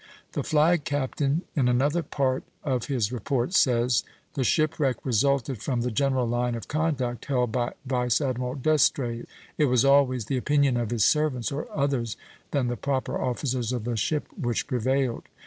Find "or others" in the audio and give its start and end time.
11.51-12.17